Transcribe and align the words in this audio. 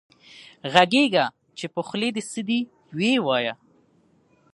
غږېږه 0.73 1.25
چې 1.57 1.65
په 1.73 1.79
خولې 1.87 2.09
دې 2.15 2.23
څه 2.31 2.41
دي 2.47 2.59
وې 2.97 3.13
وايه 3.25 3.53